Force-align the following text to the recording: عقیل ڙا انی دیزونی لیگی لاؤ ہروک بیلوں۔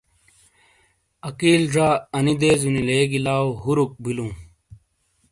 عقیل 1.27 1.61
ڙا 1.73 1.89
انی 2.17 2.33
دیزونی 2.41 2.81
لیگی 2.87 3.19
لاؤ 3.25 3.47
ہروک 3.63 3.91
بیلوں۔ 4.03 4.33